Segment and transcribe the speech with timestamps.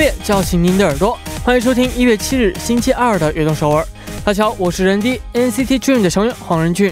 [0.00, 3.86] 乐叫醒您的耳朵，欢迎收听一月七日星期二的悦动首尔。
[4.24, 6.90] 大家好，我是人 D NCT Dream 的成员黄仁俊。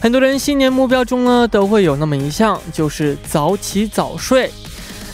[0.00, 4.50] 很多人新年目标中呢，都会有那么一项，就是早起早睡。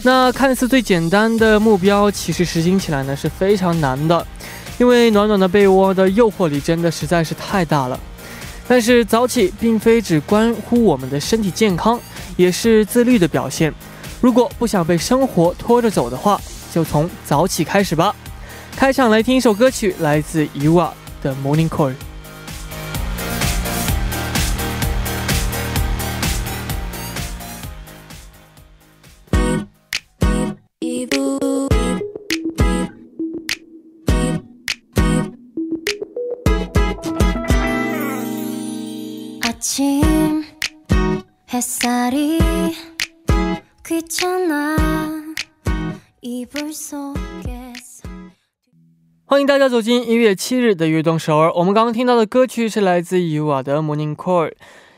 [0.03, 4.27] 那看似最简单的目标，其实实行起来呢是非常难的，
[4.79, 8.01] 因为暖暖的被窝的诱惑力真的实在是太大了。
[8.67, 12.01] 但是早起并非只关乎我们的身体健康，
[12.39, 13.71] 也是自律的表现。
[14.23, 16.41] 如果不想被生活拖着走的话，
[16.74, 18.16] 就从早起开始吧。
[18.76, 21.94] 开场来听一首歌曲，来自 Ua 的 Morning Call。
[39.44, 40.44] 아침
[41.54, 42.40] 햇살이
[43.86, 45.15] 귀찮아 이불 속에서
[49.25, 51.53] 欢迎大家走进一月七日的悦动首尔。
[51.55, 54.53] 我们刚刚听到的歌曲是来自 Ua 的 Morning Call。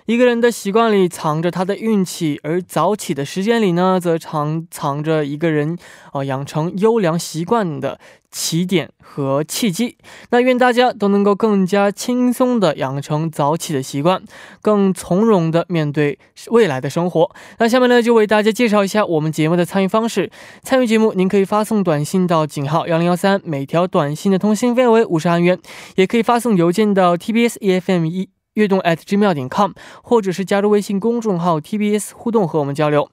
[0.08, 5.76] 一个人的习惯里藏着他的运气，而早起的时间里呢，则藏藏着一个人
[6.14, 9.98] 呃养成优良习惯的起点和契机。
[10.30, 14.22] 那愿大家都能够更加轻松的养成早起的习惯，
[14.62, 17.30] 更从容的面对未来的生活。
[17.58, 20.30] 那下面呢，就为大家介绍一下我们节目的参与方式。
[20.62, 25.60] 参与节目，您可以发送短信到井号幺零幺三，每条短信的通信费为五十韩元，
[25.96, 28.30] 也可以发送邮件到 tbs efm 一。
[28.58, 29.70] 悦动 at gmail 点 com，
[30.02, 33.08] 或者是加入微信公众号 TBS 互动和我们交流。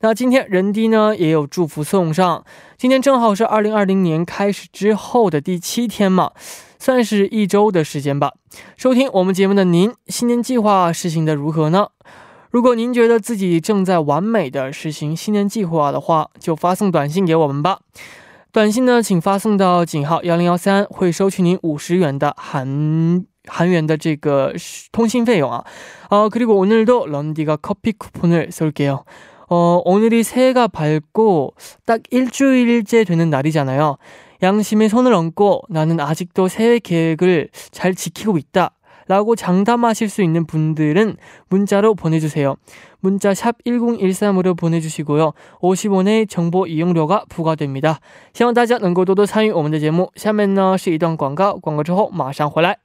[0.00, 2.44] 那今天人低呢也有祝福送上，
[2.78, 6.32] 今天正好是二零二零年开始之后的第七天嘛，
[6.78, 8.32] 算是一周的时间吧。
[8.76, 11.88] 收听我们节目的您，新年计划实行的如何呢？
[12.50, 17.80] 如果您觉得自己正在完美的实行新年计划的话，就发送短信给我们吧。
[18.52, 23.35] 短信呢，请发送到井号幺零幺三，会收取您五十元的韩。
[23.47, 24.53] 한위엔의 这个
[24.91, 25.63] 통신 费用 아.
[26.09, 29.03] 어, 그리고 오늘도 런디가 커피 쿠폰을 쏠게요.
[29.49, 31.53] 어, 오늘이 새해가 밝고
[31.85, 33.97] 딱 일주일째 되는 날이잖아요.
[34.43, 38.71] 양심에 손을 얹고 나는 아직도 새해 계획을 잘 지키고 있다.
[39.07, 41.17] 라고 장담하실 수 있는 분들은
[41.49, 42.55] 문자로 보내주세요.
[43.01, 45.33] 문자 샵 1013으로 보내주시고요.
[45.59, 47.99] 50원의 정보 이용료가 부과됩니다.
[48.33, 50.11] 希望大家能够多多参与我们的节目。
[50.15, 52.84] 下面呢是一段广告，广告之后马上回来。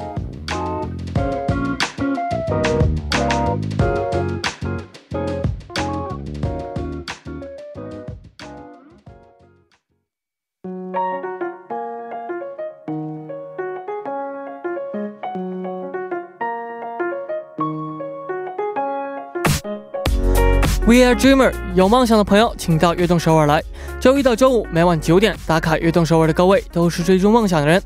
[21.21, 23.63] dreamer，有梦想的朋友，请到悦动首尔来。
[23.99, 27.79] 周一到周五每晚九点打卡悦动首尔的各位，都是追逐梦想的人。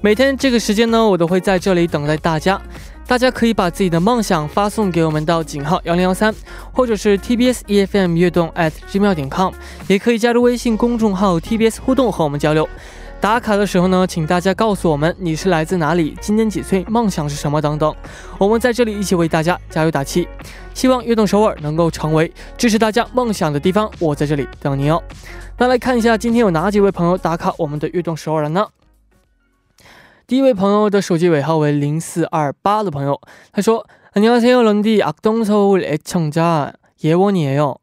[0.00, 2.60] 每天这个时间呢，我都会在这里等待大家。
[3.06, 6.34] 大家可以把自己的梦想发送给我们到井号幺零幺三，
[6.72, 9.52] 或者是 TBS EFM 悦动 at gmail 点 com，
[9.86, 12.68] 也可以加入微信公众号 TBS 互动和我们交流。
[13.23, 17.93] 打卡的时候呢，请大家告诉我们你是来自哪里，今年几岁，梦想是什么等等。
[18.37, 20.27] 我们在这里一起为大家加油打气。
[20.73, 25.03] 希望悦动首尔能够成为支持大家梦想的地方，我在这里等你哦。
[25.57, 28.67] 那来看一下今天有哪几位朋友打卡我们的悦动首尔了呢？
[30.25, 33.19] 第一位朋友的手机尾号为零四二八的朋友，
[33.51, 33.83] 他说：“
[34.13, 36.71] 안녕하세요, 런디 악동서울 애청자
[37.03, 37.75] 예원이에요.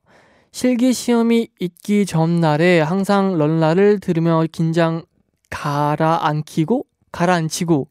[0.52, 5.02] 실기 시험이 있기 전날에 항상 런라를 들으며 긴장
[5.51, 7.87] 가라앉히고 가라앉히고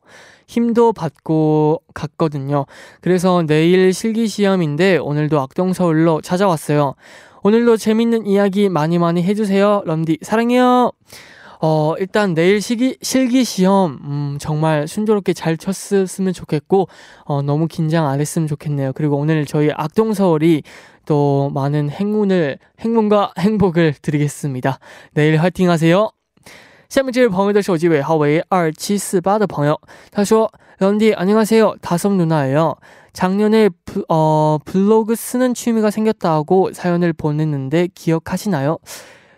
[0.48, 2.66] 힘도 받고 갔거든요.
[3.00, 6.94] 그래서 내일 실기 시험인데 오늘도 악동 서울로 찾아왔어요.
[7.44, 9.82] 오늘도 재밌는 이야기 많이 많이 해주세요.
[9.86, 10.90] 런디 사랑해요.
[11.62, 16.88] 어, 일단 내일 시기, 실기 시험, 음, 정말 순조롭게 잘 쳤으면 좋겠고,
[17.24, 18.92] 어, 너무 긴장 안 했으면 좋겠네요.
[18.94, 20.62] 그리고 오늘 저희 악동 서울이
[21.04, 24.78] 또 많은 행운을, 행운과 행복을 드리겠습니다.
[25.12, 26.10] 내일 화이팅 하세요.
[26.89, 29.79] 下面这位朋友的手机尾号为二七四八的朋友，
[30.11, 32.75] 他说：“런디안녕하세요， 다솜누나예요。
[33.13, 38.77] 작년에 부, 어, 블로그 쓰는 취미가 생겼다고 사연을 보냈는데 기억하시나요?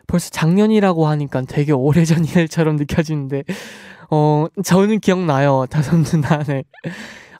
[0.07, 3.43] 벌써 작년이라고 하니까 되게 오래전 일처럼 느껴지는데
[4.09, 6.63] 어 저는 기억나요 다솜 누나네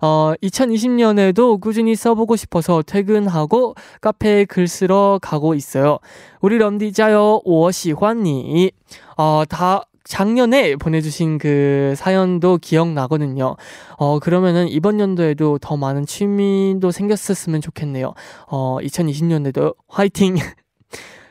[0.01, 6.00] 어 2020년에도 꾸준히 써보고 싶어서 퇴근하고 카페에 글 쓰러 가고 있어요
[6.42, 8.72] 우리 런디 자요 我喜欢你
[9.16, 13.56] 어다 작년에 보내주신 그 사연도 기억나거든요.
[13.98, 18.13] 어, 그러면은 이번 연도에도 더 많은 취미도 생겼었으면 좋겠네요.
[18.48, 20.38] 어, 2020년에도 화이팅!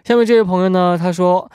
[0.04, 1.48] 下面这位朋友呢，他说：“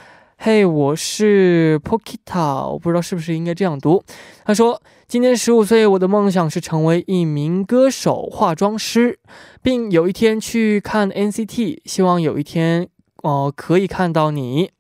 [0.44, 4.04] 嘿，我是 Pokita，我不知道是不是应该这样读。
[4.44, 9.20] 他说，今年十五岁，我的梦想是成为一名歌手、化妆师，
[9.62, 12.88] 并有一天去看 NCT，希望有一天，
[13.22, 14.72] 哦、可以看到你，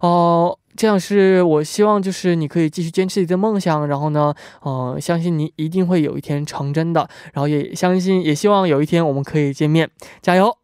[0.00, 9.89] 哦、 这样是我希望，就是你可以继续坚持你的梦想，然后呢，呃，相信你一定会有一天成真的，然后也相信，也希望有一天我们可以见面，
[10.21, 10.57] 加油！”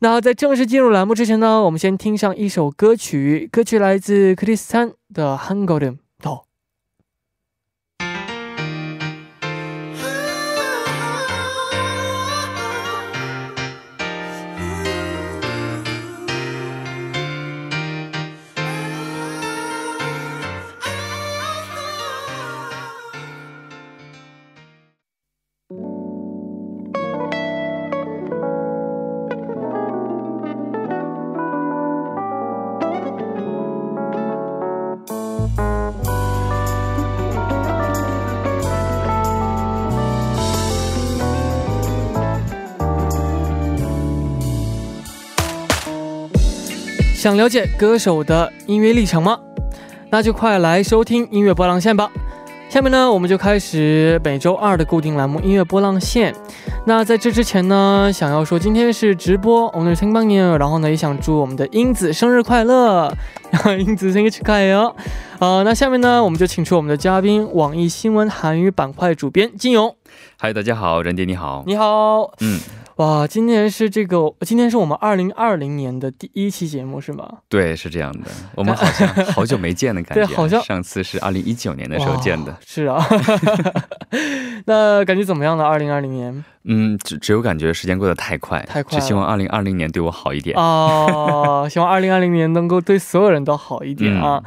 [0.00, 5.96] 那在正式进入栏目之前呢，我们先听上一首歌曲，歌曲来自克里斯坦的《Hungry
[47.27, 49.39] 想了解歌手的音乐历程吗？
[50.09, 52.09] 那就快来收听音乐波浪线吧。
[52.69, 56.33] 下面呢，我们就开始每周二的固定栏目音乐波浪线。
[56.85, 63.15] 那在这之前呢，想要说今天是直播오늘생방이에요然后呢，也想祝我们的英子生日快乐，
[63.51, 64.95] 然后英子生日快乐。
[65.39, 69.95] 呃，那下面呢，我们就请出我们的嘉宾，网易新闻韩语板块主编金勇。
[70.37, 71.63] 嗨，大家好，任迪你好。
[71.67, 72.31] 你好。
[72.39, 72.59] 嗯，
[72.98, 77.38] 哇，今年是这个，今天是我们二零二零年的第一期节目是吗？
[77.48, 78.28] 对，是这样的。
[78.56, 82.56] 我们好像好久没见的感觉，对好像上次是二零一九年的时候见的。
[82.66, 83.00] 是啊，
[84.66, 85.64] 那感觉怎么样呢？
[85.64, 90.58] 二零二零年嗯，只只有感觉时间过得太快，太快希望二零二零年对我好一点。
[90.58, 94.42] 啊，希望二零二零年能够对所有人都好一点啊。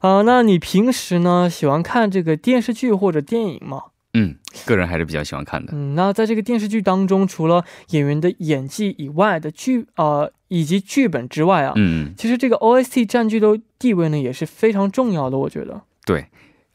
[0.00, 3.80] 啊，那你平时呢喜欢看这个电视剧或者电影吗？
[4.18, 5.72] 嗯，个人还是比较喜欢看的。
[5.74, 15.82] 嗯，那在这个电视剧当中，除了演员的演技以外的剧呃以及剧本之外啊，嗯，其实这个 OST 占据的地位呢也是非常重要的，我觉得。
[16.06, 16.26] 对。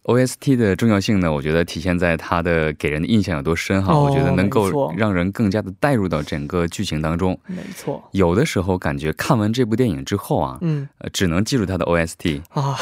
[0.03, 3.93] OST 的重要性呢，我觉得体现在它的给人的印象有多深哈。
[3.93, 7.39] 哦我觉得能够让人更加的带入到整个剧情当中。
[7.46, 12.41] 没错，有的时候感觉看完这部电影之后啊，嗯呃，只能记住它的 OST。
[12.50, 12.75] 啊，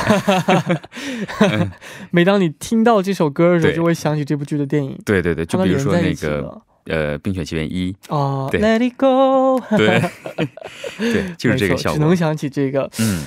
[2.12, 4.98] 每当你听到这首歌的时候，就会想起这部剧的电影。
[5.06, 10.02] 对对对，就比如说那个呃《冰雪奇缘一》，啊对，Let it go，对
[10.98, 12.16] 对，就是这个效果只能。
[12.16, 12.90] 想起这个。
[13.00, 13.24] 嗯，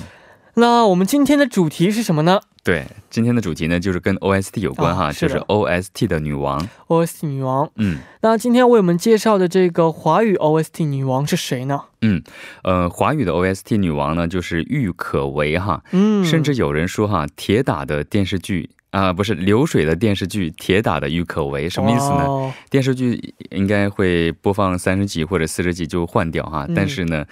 [0.55, 6.65] 那我们今天的主题是什么呢对，今天的主题呢就是跟 OST 有关哈，就是 OST 的女王。
[6.87, 7.69] ？OST 女王。
[7.75, 11.81] 嗯那今天为我们介绍的这个华语 OST 女王是谁呢？
[12.01, 12.23] 嗯，
[12.63, 18.69] 呃，华语的 OST 女王呢就是郁可唯哈，嗯，甚至有人说哈，铁打的电视剧。
[18.93, 22.17] 啊、不是流水的电视剧，铁打的郁可唯，什么意思呢？
[22.27, 22.53] 呢？
[22.69, 27.25] 电视剧应该会播放三十集或者四十集就换掉哈，嗯但是呢，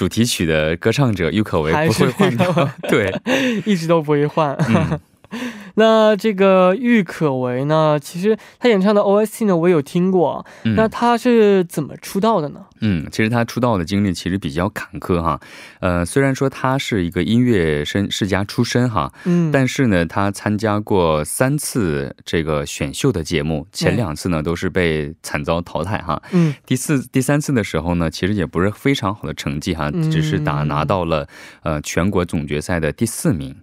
[0.00, 3.14] 主题曲的歌唱者郁可唯不会换掉，对，
[3.66, 4.56] 一直都不会换。
[4.66, 4.98] 嗯
[5.80, 10.44] 那这个郁可唯呢，其实他演唱的 OST 呢，我有听过。
[10.64, 12.66] 嗯那他是怎么出道的呢？
[12.82, 15.40] 嗯，其实他出道的经历其实比较坎坷哈。
[15.80, 26.22] 呃，虽然说他是一个音乐身世家出身哈，嗯，但是呢，他参加过三次这个选秀的节目，前两次呢都是被惨遭淘汰哈。
[26.32, 31.26] 嗯第四、第三次的时候呢，其实也不是非常好的成绩哈，嗯只是打拿到了
[31.62, 33.56] 呃全国总决赛的第四名。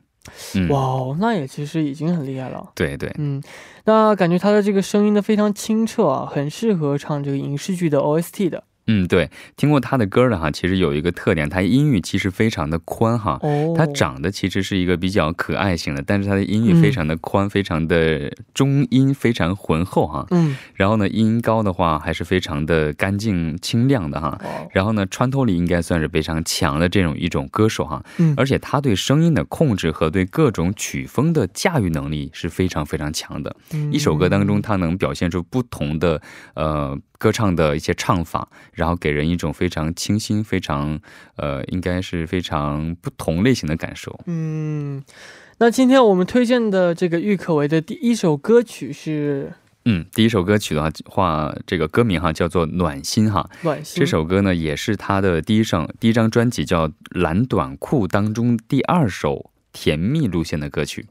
[0.55, 2.72] 嗯，哇哦，那也其实已经很厉害了。
[2.75, 3.41] 对对，嗯，
[3.86, 8.63] 那感觉他的这个声音呢非常清澈啊，很适合唱这个影视剧的 OST 的。
[8.88, 13.38] 嗯对，听过他的歌的哈，其实有一个特点，他音域其实非常的宽哈。
[13.41, 20.25] 哦，他长得其实是一个比较可爱型的，但是他的音域非常的宽，非常的中音非常浑厚哈。
[20.32, 24.39] 嗯，然后呢，音高的话还是非常的干净清亮的哈。
[24.44, 33.56] 哦，然后呢，穿透力应该算是非常强的这种一种歌手哈，嗯而且他对声音的控制和对各种曲风的驾驭能力是非常非常强的。
[33.74, 36.22] 嗯一首歌当中，他能表现出不同的
[36.53, 41.00] 呃歌唱的一些唱法，然后给人一种非常清新、非常
[41.36, 44.19] 呃应该是非常不同类型的感受。
[44.25, 45.03] 嗯，
[45.57, 49.53] 那今天我们推荐的这个郁可唯的第一首歌曲是
[49.86, 53.50] 嗯，第一首歌曲的话，话这个歌名哈叫做《暖心》哈。
[53.63, 53.95] 《暖心》。
[54.00, 61.07] 这首歌呢，也是他的第一张第一张专辑叫《蓝短裤》当中第二首甜蜜路线的歌曲。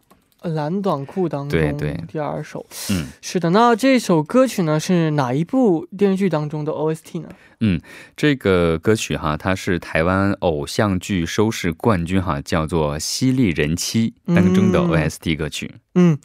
[0.46, 3.50] 蓝短裤当中对对第二首嗯是的。
[3.50, 7.28] 那这首歌曲呢是哪一部电视剧当中的 OST 呢？
[7.60, 7.80] 嗯
[8.16, 15.74] 这个歌曲哈，它是台湾偶像剧收视冠军哈，叫做《犀利人妻》当中的嗯 OST 歌曲。
[15.94, 16.18] 嗯，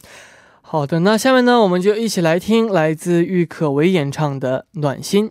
[0.60, 1.00] 好的。
[1.00, 5.28] 那下面呢，我们就一起来听来自郁可唯演唱的《暖心》。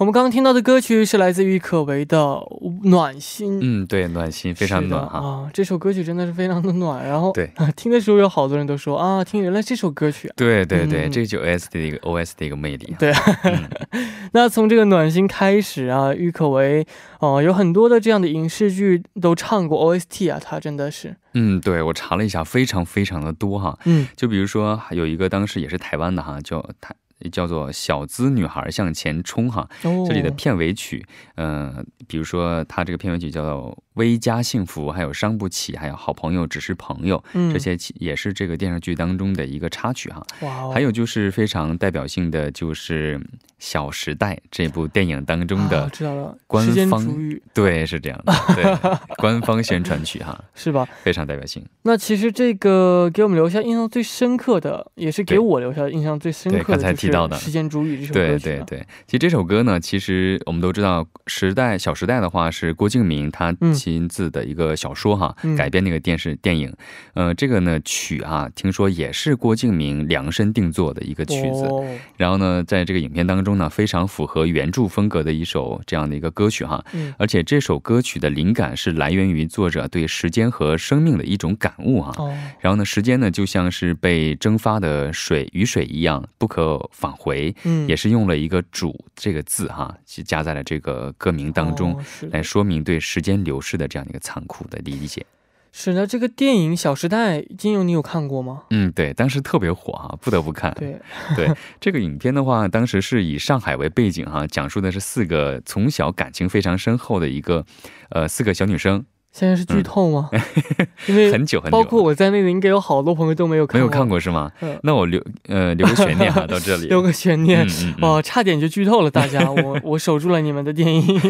[0.00, 2.16] 我们刚刚听到的歌曲是来自郁可唯的
[2.88, 3.56] 《暖心》。
[3.62, 5.18] 嗯，对，暖心非常暖哈。
[5.18, 5.50] 啊！
[5.52, 10.32] 这首歌曲真的是非常的暖，然后对听的时候有好多人都说啊，听原来这首歌曲啊。
[10.38, 12.96] 对对对，嗯这就 OST 的一个 OST 的一个魅力。
[12.98, 13.68] 对嗯
[14.32, 16.86] 那从这个暖心开始啊，郁可唯
[17.18, 23.78] 哦、有很多的这样的影视剧都唱过 OST 啊，他真的是，嗯，对我查了一下，非常非常的多哈。
[23.84, 26.94] 嗯就比如说还有一个当时也是台湾的哈，叫台
[27.30, 40.24] 叫做《小资女孩向前冲》哈，哦，这里的片尾曲，呃，比如说它这个片尾曲叫做《微加幸福》，还有《伤不起》，还有《好朋友只是朋友》，嗯这些其也是这个电视剧当中的一个插曲哈。
[40.72, 43.18] 还有就是非常代表性的就是
[43.58, 47.06] 《小时代》这部电影当中的，啊、知道了，官方
[47.52, 48.64] 对，是这样的，对，
[49.18, 50.88] 官方宣传曲哈，是吧？
[51.02, 51.64] 非常代表性。
[51.82, 58.64] 那其实这个给我们留下印象最深刻的，也是给我留下印象最深刻的，对刚才提到的《时间煮雨》这首对歌曲、啊。
[58.66, 66.72] 对对，其实这首歌呢，其实我们都知道，《时代》《小时代》的话是郭敬明他嗯亲自的一个小说哈，嗯改编那个电视电影。
[67.14, 71.64] 呃，这个呢曲啊，听说也是郭敬明量身定做的一个曲子。
[71.64, 71.84] 哦、
[72.16, 76.84] 然后呢，在这个影片当中呢，非常符合原著风格的一首这样的一个歌曲哈。
[76.92, 82.12] 嗯而且这首歌曲的灵感是来源于作者对时间和生命的一种感悟哈。
[82.18, 95.24] 哦，然后呢，时间呢就像是被蒸发的水雨水一样不可返回，嗯，也是用了一个“主”这个字哈，去加在了这个歌名当中，哦来说明对时间流逝的这样一个残酷的理解。
[95.72, 98.64] 是的，这个电影《小时代》，金庸你有看过吗？
[98.70, 100.74] 嗯，对，当时特别火哈，不得不看。
[100.74, 101.00] 对，
[101.36, 101.48] 对
[101.80, 107.64] 这个影片的话，当时是以上海为背景哈，讲述的是四个从小感情非常深厚的一个，
[108.10, 110.28] 呃，四个小女生，现在是剧透吗？
[111.06, 114.06] 因为嗯很久很久，包括我在内的，应该有好多朋友都没有看没有看。
[114.08, 114.50] 过是吗？
[114.60, 116.86] 嗯那我留呃留个悬念哈， 到这里。
[116.88, 121.20] 留个悬念，嗯嗯嗯哇，差点就剧透了，大家， 我我守住了你们的电影。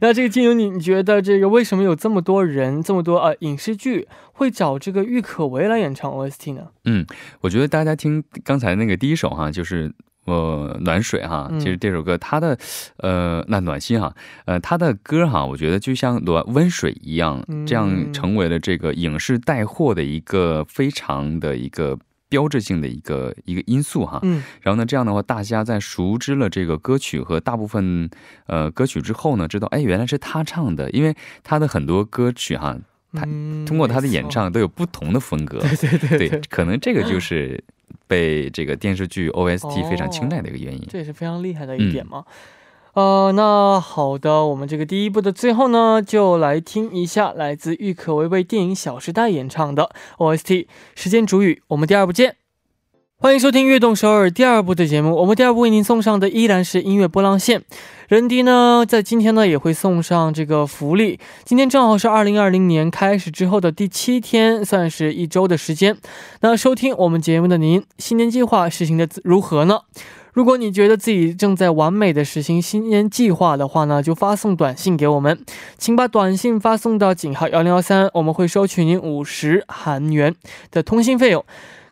[0.00, 6.62] 那这个金勇，你你觉得这个为什么有这么多人，这么多呃影视剧会找这个郁可唯来演唱 OST 呢？
[6.84, 7.06] 嗯
[7.42, 9.92] 我觉得大家听刚才那个第一首哈，就是
[10.24, 11.60] 呃暖水哈，嗯。
[11.60, 12.58] 其实这首歌它的
[12.98, 21.98] 呃那暖心哈，呃它的歌哈，我觉得就像暖温水一样，这样嗯成为了这个影视带货的一个非常的一个。
[22.30, 24.40] 标志性的一个一个因素哈，嗯。
[24.60, 28.08] 然后呢，这样的话，大家在熟知了这个歌曲和大部分
[28.46, 31.12] 呃歌曲之后呢，知道哎原来是他唱的，因为
[31.42, 32.78] 他的很多歌曲哈，
[33.12, 36.28] 他嗯，通过他的演，唱都有不同的风格， 对对对。
[36.28, 37.60] 对，可能这个就是
[38.06, 40.86] 被这个电视剧 OST 非常青睐的一个原因。
[40.88, 42.24] 这也是非常厉害的一点嘛。
[42.94, 50.46] 呃，那好的，我们这个第一部的最后呢，就来听一下来自郁可唯为电影《小时代》演唱的 OST
[50.96, 51.54] 《时间煮雨》。
[51.68, 52.39] 我们第二部见。
[53.22, 55.14] 欢迎收听《悦动首尔》第二部的节目。
[55.14, 57.62] 我们第二部为您送上的依然是音乐波浪线。
[58.08, 61.20] 人迪呢，在今天呢也会送上这个福利。
[61.44, 65.98] 今天正好是二零二零年开始之后的第七天，算是一周的时间。
[66.40, 69.80] 那收听我们节目的您，新年计划实行的如何呢？
[70.32, 75.38] 如果你觉得自己正在完美的实行新年计划的话呢，就发送短信给我们，
[75.76, 80.34] 请把短信发送到井号幺零幺三，我们会收取您五十韩元
[80.70, 81.44] 的通信费用。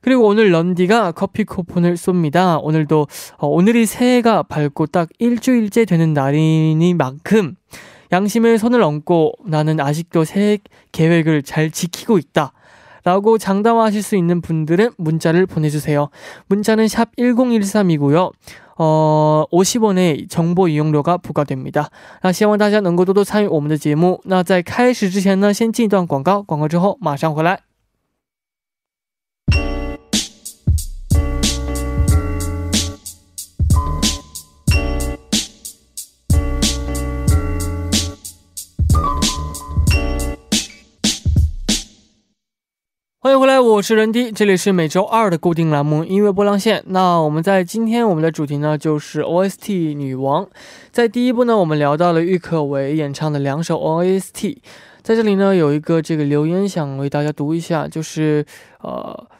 [0.07, 2.59] 그리고 오늘 런디가 커피 쿠폰을 쏩니다.
[2.61, 3.07] 오늘도
[3.37, 7.55] 어, 오늘이 새해가 밝고 딱 일주일째 되는 날이니만큼
[8.11, 10.59] 양심의 손을 얹고 나는 아직도 새해
[10.91, 12.53] 계획을 잘 지키고 있다.
[13.05, 16.09] 라고 장담하실 수 있는 분들은 문자를 보내주세요.
[16.47, 18.31] 문자는 샵 1013이고요.
[18.77, 21.89] 어, 50원의 정보 이용료가 부과됩니다.
[22.21, 24.21] 那希望大家能够多多参与我们的节目。
[24.23, 27.66] 那在开始之前呢，先进一段广告，广告之后马上回来。
[43.78, 46.82] 我是任迪，这里是每周二的固定栏目音乐波浪线。
[46.86, 50.48] 那我们在今天我们的主题呢，就是 OST 女王。
[50.90, 54.56] 在第一部呢，我们聊到了郁可唯演唱的两首 OST。
[55.02, 58.44] 在这里呢，有一个这个留言想为大家读一下，就是
[58.80, 59.28] 呃，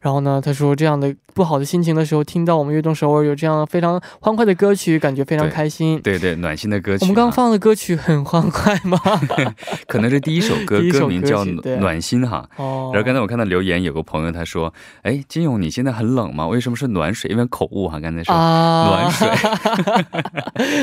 [0.00, 6.00] 然后呢，他说这样的不好的心情的时候，听到我们悦动首尔有这样非常欢快的歌曲，感觉非常开心。
[6.02, 7.04] 对对，暖心的歌曲、啊。
[7.04, 8.98] 我们刚放的歌曲很欢快吗？
[9.86, 11.44] 可能是第一首歌， 首歌名叫
[11.78, 12.48] 《暖心》哈。
[12.56, 12.90] 哦。
[12.92, 16.46] 然后刚才我看到留言，有个朋友他说：“哎，金勇，你现在很冷吗？
[16.46, 17.30] 为什么是暖水？
[17.30, 19.28] 因为口误哈，刚才说、啊、暖 水，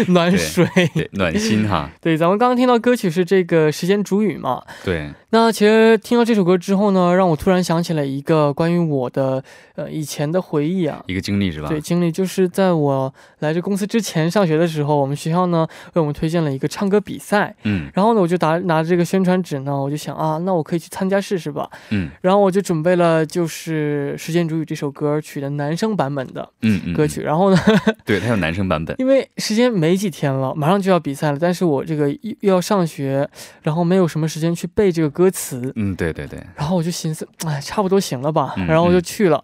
[0.08, 1.90] 暖水，对，暖心哈。
[2.02, 4.62] 对，咱们刚刚听到歌曲是这个时间煮雨嘛？
[4.84, 5.12] 对。
[5.32, 9.44] 那其实听到这首歌之后呢，让我突然想起了一个关于我的
[9.76, 11.70] 呃以前的回忆啊，一个经历是吧？
[11.70, 27.58] 对，经历就是在我来这公司之前上学的时候，我们学校呢为我们推荐了一个唱歌比赛，嗯，然后呢我就拿拿着这个宣传纸呢，我就想啊，那我可以去参加试试吧，嗯，然后我就准备了就是《时间煮雨》这首歌曲的男生版本的嗯嗯歌曲，然后呢，
[28.06, 33.28] 对，它有男生版本， 因为时间没几天了，马上就要比赛了，但是我这个又要上学，
[33.64, 39.44] 然后没有什么时间去背这个歌词，嗯，对对对，然后我就寻思，哎，差不多行了吧，嗯、然后我就去了。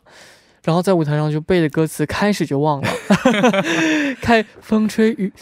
[0.64, 2.88] 然后在舞台上就背的歌词，开始就忘了，
[4.22, 5.34] 开风吹雨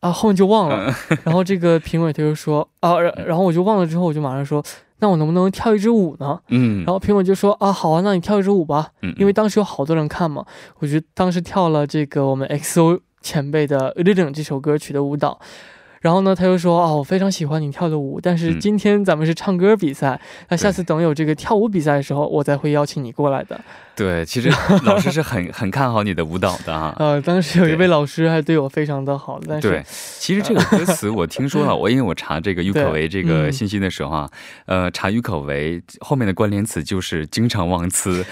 [0.00, 0.92] 啊，后面就忘了。
[1.24, 4.60] 然后这个评委他就说啊，然后我就忘了之后，我就马上说，
[4.98, 6.40] 那我能不能跳一支舞呢？
[6.48, 8.90] 嗯，然后评委就说啊，好啊，那你跳一支舞吧。
[9.02, 10.44] 嗯，因为当时有好多人看嘛，
[10.80, 15.38] 我就当时跳了这个我们 XO 前辈的《Rhythm》这首歌曲的舞蹈。
[16.00, 23.60] 然后呢，他又说啊，我非常喜欢你跳的舞，但是今天咱们是唱歌比赛，那、嗯、下次等有这个跳舞比赛的时候，我才会邀请你过来的。
[23.96, 24.50] 对，其实
[24.84, 26.94] 老师是很 很看好你的舞蹈的哈。
[26.98, 34.30] 呃，当时有一位老师还对我非常的好，但是对，其实这个歌词我听说了，我因为我查这个郁可唯这个信息的时候啊，
[34.66, 38.24] 嗯、呃，查郁可唯后面的关联词就是经常忘词，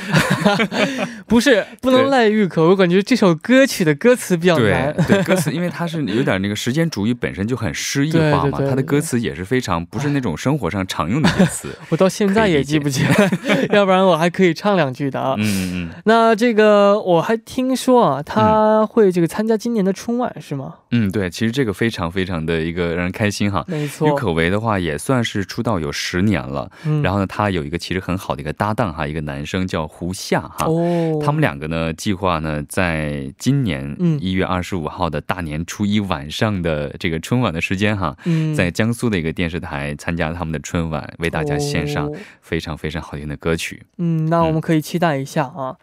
[1.26, 4.94] 不是不能赖郁可，我感觉这首歌曲的歌词比较难。
[5.06, 11.68] 对，对歌词因为它是有点那个时间主义本身就很诗意化嘛，他的歌词也是非常不是那种生活上常用的歌词。
[11.90, 13.30] 我到现在也记不起来，
[13.74, 15.34] 要不然我还可以唱两句的啊。
[15.38, 20.74] 嗯嗯，那这个我还听说啊，他会这个参加今年的春晚、嗯、是吗？
[20.90, 23.64] 嗯，对，其实这个非常非常的一个让人开心哈。
[23.66, 30.66] 没错，郁可唯的话也算是出道有十年了，嗯、然后呢，他有一个其实很好的一个搭档哈，一个男生叫胡夏哈。
[30.66, 43.82] 哦，他们两个呢计划呢在今年一月二十五号的大年初一晚上的这个春晚的时间哈，嗯、在江苏的一个电视台参加他们的春晚，为大家献上非常非常好听的歌曲。
[43.96, 45.76] 嗯，那我们可以期待一下啊。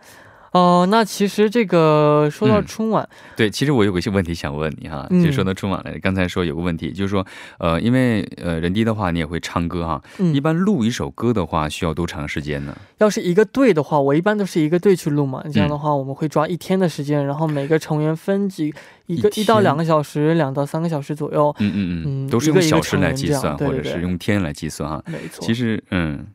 [0.56, 7.26] 哦、呃，那其实这个说到春晚、嗯，对，其实我有个问题想问你哈，嗯、就说到春晚来，刚才说有个问题，就是说，
[7.60, 12.74] 呃，因为呃，人低的话你也会唱歌哈，嗯、一般录一首歌的话需要多长时间呢？
[13.00, 18.74] 要是一个队的话，我一般都是一个队去录嘛，这样的话嗯我们会抓一天的时间，然后每个成员分几
[19.08, 21.54] 一个一到两个小时，两到三个小时左右。
[21.60, 25.04] 嗯嗯嗯，都是用小时来计算，对对对或者是用天来计算哈。
[25.08, 26.26] 没错，其实嗯。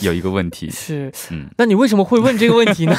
[0.00, 2.96] 有一个问题，是，嗯，那你为什么会问这个问题呢？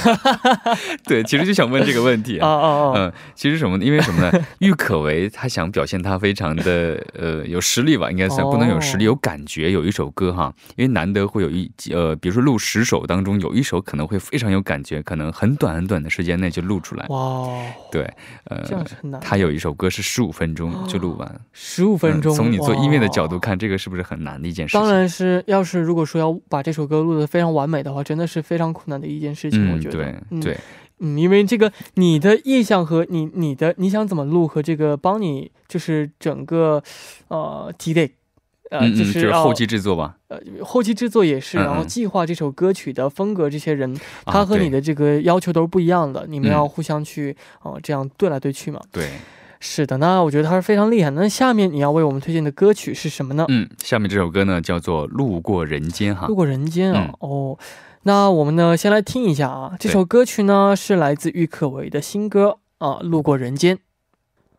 [1.05, 2.93] 对，其实就想问这个问题啊！
[2.95, 3.85] 嗯，其实什么呢？
[3.85, 4.31] 因为什么呢？
[4.59, 9.71] 郁可唯他想表现他非常的呃有实力吧，应该算哦不能有实力，有感觉。
[9.71, 17.05] 有一首歌哈，因为难得会有一呃，比如说录十首当中有一首可能会非常有感觉，可能很短很短的时间内就录出来。
[17.09, 18.03] 哇，哦对，
[18.45, 19.19] 呃这，样是很难。
[19.19, 21.41] 他有一首歌是十五分钟就录完。
[21.51, 24.81] 十五分钟、嗯从你做音乐的角度哇看，这个是不是很难的一件事情？
[24.81, 29.71] 当然是，要是如果说要把这首歌录得非常完美的话，真的是非常困难的一件事情。
[29.71, 30.57] 我嗯，觉得，对嗯对，
[30.99, 36.81] 嗯，因为这个你的意向和你你的你想怎么录和这个帮你就是整个
[37.27, 38.11] 呃 t d
[38.71, 40.17] 呃、嗯嗯，就是是后期制作吧。
[40.27, 43.93] 呃后期制作也是，然后计划这首歌曲的风格，这些人
[44.23, 48.81] 啊他和你的这个要求都是不一样的，你们嗯要互相去哦、呃这样对来对去嘛。
[48.91, 49.07] 对，
[49.67, 51.09] 是的，那我觉得他是非常厉害。
[51.09, 53.45] 那下面你要为我们推荐的歌曲是什么呢？
[53.49, 56.35] 嗯，下面这首歌呢叫做《路过人间》哈路。
[56.35, 57.57] 过人间啊，嗯哦，
[58.03, 63.75] 那我们呢先来听一下啊，这首歌曲呢是来自郁可唯的新歌啊，《路过人间》。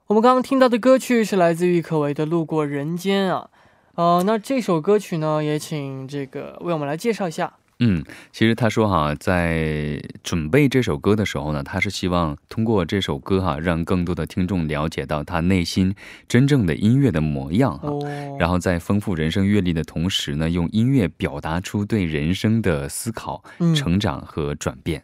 [0.09, 3.49] 我们刚刚听到的歌曲是来自郁可唯的《路过人间》啊，
[3.95, 7.55] 呃，那这首歌曲呢，也请这个为我们来介绍一下。
[7.79, 15.95] 嗯，其实他说哈，在准备这首歌的时候呢，他是希望通过这首歌哈，让更多的听众了解到他内心
[16.27, 17.91] 真正的音乐的模样哈。
[17.91, 25.03] 哦，然后在丰富人生阅历的同时呢，用音乐表达出对人生的思考、嗯，成长和转变。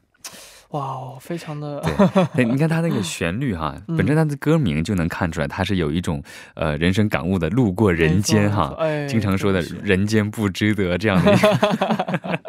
[0.73, 1.81] 哇哦，非常的
[2.35, 3.97] 对，对 你看他那个旋律哈，嗯。
[3.97, 6.23] 本身他的歌名就能看出来，他是有一种
[6.55, 12.41] 呃人生感悟的，路过人间哈经常说的“人间不值得”这样的一个，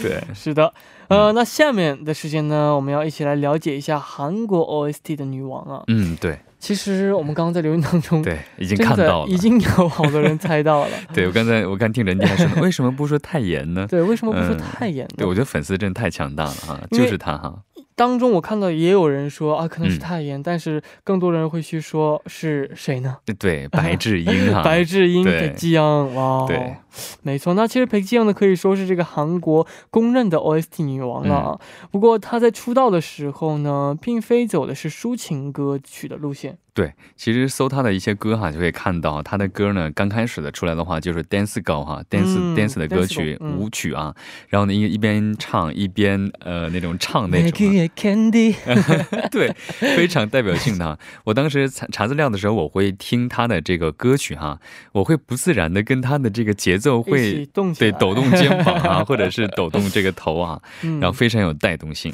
[0.02, 0.72] 对，是的，
[1.08, 5.82] 呃，那下面的时间呢，我们要一起来了解一下韩国 OST 的女王啊。
[5.88, 10.90] 嗯，对其实我们刚刚在留言当中，对，已经看到了，已经有好多人猜到了。
[11.12, 13.86] 对我刚才我刚听人家还说呢， 为什么不说太严呢？
[13.86, 15.14] 对，为什么不说嗯太严呢？
[15.18, 17.54] 对，我觉得粉丝真的太强大了哈，就是他哈，
[17.96, 23.16] 当中我看到也有人说啊，可能是嗯太严，但是更多人会去说是谁呢？
[23.38, 26.76] 对，白智英啊， 白智英、对裴基央，哇，对，
[27.22, 27.54] 没错。
[27.54, 31.60] 那其实裴基央呢，可以说是这个韩国公认的 OST 女王了啊。
[31.90, 36.58] 不过她在出道的时候呢，并非走的是抒情歌曲的路线。
[36.74, 44.12] 对，其实搜他的一些歌哈，就可以看到他的歌呢，刚开始的出来的话就是 dance go 哈，dance、嗯 dance 的歌曲、嗯舞曲啊，
[44.48, 48.56] 然后呢一一边唱一边呃那种唱那种啊、Maggie Candy，
[49.30, 50.98] 对，非常代表性的哈。
[51.22, 54.58] 我当时查查资料的时候，我会听他的这个歌曲哈，
[54.90, 57.48] 我会不自然的跟他的这个节奏会。
[57.78, 62.12] 对，抖动肩膀啊，或者是抖动这个头啊， 嗯然后非常有带动性。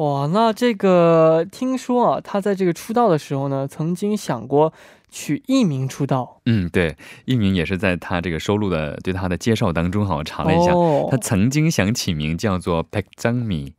[0.00, 4.72] 哇，那这个听说啊，他在这个出道的时候呢，曾经想过
[5.10, 6.40] 取艺名出道。
[6.46, 13.74] 嗯，对，艺名也是在他这个收录的对他的介绍当中哈，我查了一下，哦他曾经想起名叫做 Baek Jang Mi，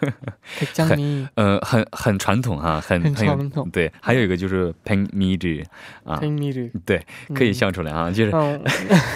[0.58, 5.64] 裴江咪，呃，很很传统哈，很很传统对，还有一个就是 Peng Mi 之
[6.04, 8.30] 啊，裴咪日，对，可以嗯笑出来啊，就是。
[8.32, 8.60] 嗯，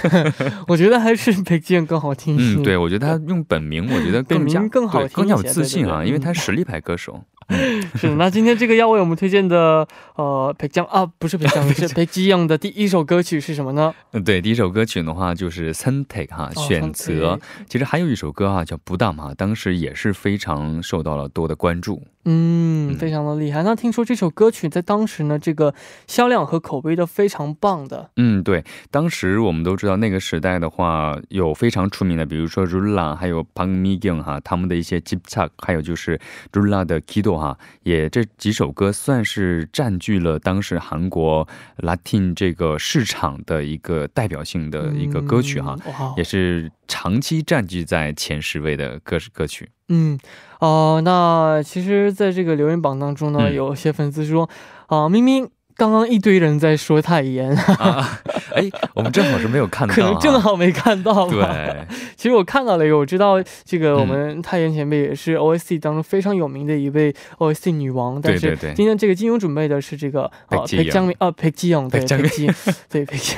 [0.68, 2.60] 我觉得还是裴基阳更好听一些。
[2.60, 7.24] 嗯，对，我觉得他用本名，我觉得更加名更好听更加有自信啊，对对对因为他嗯实力派歌手。
[7.94, 8.14] 是的。
[8.14, 13.94] 那今天这个要为我们推荐的呃裴江啊，不是裴江，是裴基阳的第一首歌曲是什么呢？
[14.12, 15.72] 嗯，对，第一首歌曲的话就是
[16.08, 17.38] 《Take》哈，哦选择。
[17.68, 22.02] 其实还有一首歌啊，叫《不大嘛》，当时也是非常受到了多的关注。
[22.26, 23.62] 嗯，嗯非常的厉害。
[23.62, 25.74] 那听说这首歌曲在当时呢，这个
[26.06, 28.10] 销量和口碑都非常棒的。
[28.16, 36.18] 嗯，对，当时我们都知道那个时代的话，有非常出名的，比如说 Rula，还有 Pang Mi Gyung 哈，他们的一些 Jip c h a k 还有就是
[36.50, 41.46] Rula 的 Kido 哈，也这几首歌算是占据了当时韩国
[41.78, 49.68] Latin 这个市场的一个代表性的一个歌曲哈，嗯，也是长期占据在前十位的歌歌曲。
[49.88, 50.18] 嗯，
[50.60, 53.54] 哦、那其实，在这个留言榜当中呢，嗯。
[53.54, 54.48] 有些粉丝说，
[54.86, 58.20] 啊、明明刚刚一堆人在说太严，啊，
[58.54, 61.52] 哎，我们正好是没有看到、啊，可能正好没看到吧。
[61.52, 64.00] 对，其实我看到了一个，我知道这个嗯。
[64.00, 72.50] 我们太妍前辈也是 OSC 当中非常有名的一位 OSC 女王，但是对对对今天这个金庸准备的是这个啊裴江明 啊裴基勇对裴基
[72.88, 73.34] 对裴基，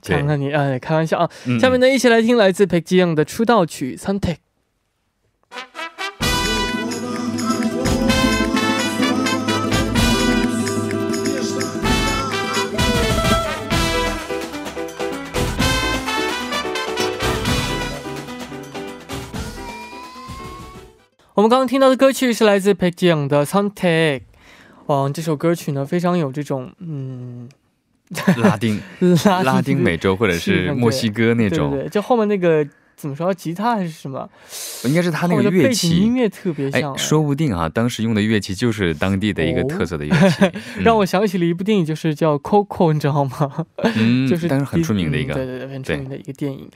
[0.00, 1.30] 讲了你哎开玩笑啊。
[1.46, 1.60] 嗯。
[1.60, 4.18] 下面呢一起来听来自裴基勇的出道曲《선
[21.38, 24.18] 我们刚刚听到的歌曲是来自 p e k Young 的《선택》。
[24.86, 27.48] 哇，这首歌曲呢非常有这种嗯
[28.38, 28.80] 拉丁
[29.24, 32.66] 拉拉丁美洲或者是墨西哥那种，对对对，就后面那个
[32.98, 34.28] 怎么说吉他还是什么？
[34.84, 36.16] 应该是他那个乐器音。
[36.16, 40.44] 乐特别哎像，，说不定啊，当时用的乐器就是当地的一个哦特色的乐器，
[40.76, 43.64] 嗯让我想起了一部电影，就是叫《Coco》，你知道吗？
[43.94, 46.68] 嗯， 就是但是很出名的一个，嗯对对对，很出名的一个电影。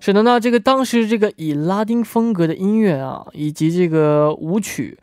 [0.00, 4.98] 是的，那这个当时这个以拉丁风格的音乐啊，以及这个舞曲，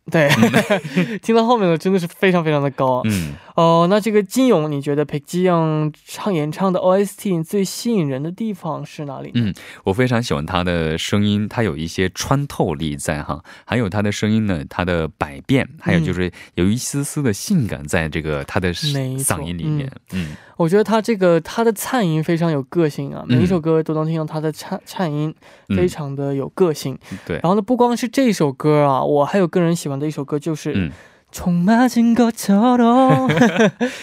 [0.11, 0.29] 对，
[1.23, 3.03] 听到后面的，真的是非常非常的高啊。
[3.05, 9.31] 嗯，哦，那这个金勇，你觉得 j i n 唱演唱的 OST 最吸引人的地方是哪里？
[9.35, 19.91] 嗯我非常喜欢他的声音，他有一些穿透力在哈，还有他的声音呢，他的百变，还有就是有一丝丝的性感在这个他的嗓音里面。
[20.13, 25.33] 嗯我觉得他这个他的颤音非常有个性啊，每一首歌都能听到他的颤颤音，
[25.69, 26.99] 嗯，非常的有个性。
[27.25, 30.91] 对然后呢，不光是这首歌啊，我还有个人喜欢的一首歌就是嗯
[31.31, 33.29] 从马金戈恰到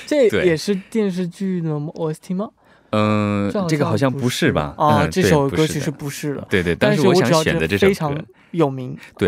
[0.06, 2.50] 这也是电视剧的 ost 吗？
[2.92, 4.74] 嗯这个好像不是吧？
[4.78, 6.46] 啊这首歌其实不是了。
[6.50, 8.16] 对对但是我想选的这首非常
[8.52, 8.96] 有名。
[9.18, 9.28] 对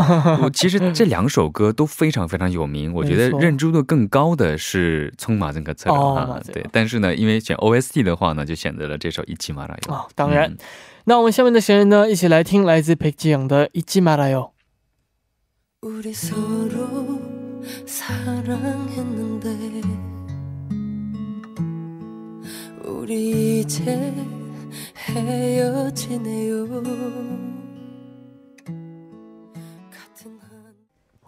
[0.53, 10.55] 其实这两首歌都非常非常有名 我觉得认知度更高的是从马歌桥策啊对但是呢因为选 ost 的话呢就选择了这首一起马来哦当然
[11.05, 14.51] 那我们下面的学员呢一起来听来自佩吉昂的一起马来哦
[15.84, 17.20] 우리 서로
[17.86, 19.48] 사랑했는데
[22.84, 24.14] 우리 이제
[24.96, 26.66] 헤어지네요
[29.90, 30.74] 같은 한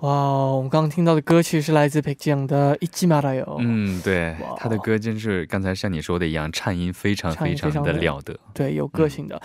[0.01, 3.57] 哇哦，我们刚刚听到的歌曲是来自 Baek j i n 的《잊지말아요》。
[3.59, 8.39] 嗯，对哇，他的歌真是刚才像你说的一样，颤音非常非常颤音非常的的了得。
[8.53, 9.43] 对，有个性的。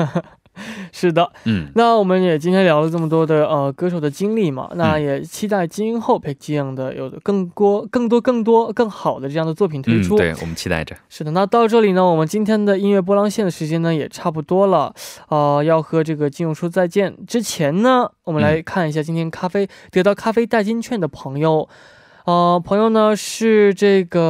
[0.93, 10.17] 是的，嗯，那我们也今天聊了这么多的呃歌手的经历嘛，那也期待今后佩这样的有更多、更多、更多、更好的这样的作品推出。
[10.17, 10.97] 对我们期待着。
[11.09, 14.95] 是的，那到这里呢，我们今天的音乐波浪线的时间呢也差不多了，
[15.29, 21.69] 呃，要和这个金勇说再见之前呢，我们来看一下今天咖啡得到咖啡代金券的朋友。
[22.29, 24.21] 呃，朋友呢是这个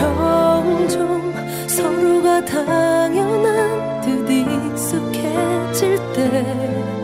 [0.00, 1.34] 점점
[1.68, 6.99] 서로가 당연한 듯 익숙해질 때